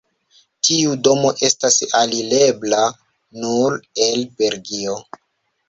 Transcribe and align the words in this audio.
Tiu 0.69 0.95
domo 1.07 1.33
estas 1.47 1.77
alirebla 1.99 2.81
nur 3.45 3.79
el 4.09 4.27
Belgio. 4.43 5.01